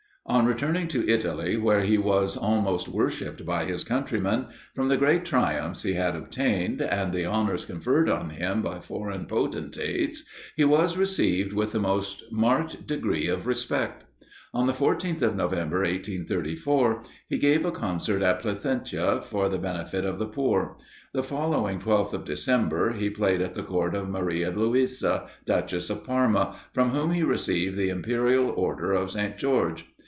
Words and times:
On 0.27 0.45
returning 0.45 0.87
to 0.89 1.05
Italy, 1.09 1.57
where 1.57 1.81
he 1.81 1.97
was 1.97 2.37
almost 2.37 2.87
worshipped 2.87 3.43
by 3.45 3.65
his 3.65 3.83
countrymen, 3.83 4.45
from 4.73 4.87
the 4.87 4.95
great 4.95 5.25
triumphs 5.25 5.81
he 5.83 5.93
had 5.93 6.15
obtained, 6.15 6.79
and 6.81 7.11
the 7.11 7.25
honours 7.25 7.65
conferred 7.65 8.07
on 8.07 8.29
him 8.29 8.61
by 8.61 8.79
foreign 8.79 9.25
potentates, 9.25 10.23
he 10.55 10.63
was 10.63 10.95
received 10.95 11.53
with 11.53 11.71
the 11.73 11.79
most 11.79 12.23
marked 12.31 12.85
degree 12.87 13.27
of 13.27 13.45
respect. 13.47 14.05
On 14.53 14.67
the 14.67 14.73
14th 14.73 15.23
of 15.23 15.35
November, 15.35 15.79
1834, 15.79 17.01
he 17.27 17.37
gave 17.39 17.65
a 17.65 17.71
concert 17.71 18.21
at 18.21 18.41
Placentia, 18.43 19.21
for 19.27 19.49
the 19.49 19.57
benefit 19.59 20.05
of 20.05 20.17
the 20.19 20.27
poor. 20.27 20.77
The 21.13 21.23
following 21.23 21.79
12th 21.79 22.13
of 22.13 22.25
December, 22.25 22.91
he 22.93 23.09
played 23.09 23.41
at 23.41 23.55
the 23.55 23.63
Court 23.63 23.95
of 23.95 24.07
Maria 24.07 24.51
Louisa, 24.51 25.27
Duchess 25.45 25.89
of 25.89 26.05
Parma, 26.05 26.57
from 26.71 26.91
whom 26.91 27.11
he 27.11 27.23
received 27.23 27.75
the 27.75 27.89
imperial 27.89 28.49
Order 28.51 28.93
of 28.93 29.11
St. 29.11 29.35
George. 29.37 29.87